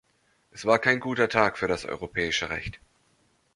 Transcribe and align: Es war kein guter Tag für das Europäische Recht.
Es 0.49 0.65
war 0.65 0.79
kein 0.79 0.99
guter 0.99 1.29
Tag 1.29 1.59
für 1.59 1.67
das 1.67 1.85
Europäische 1.85 2.49
Recht. 2.49 2.79